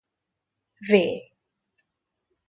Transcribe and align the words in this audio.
V 0.89 1.03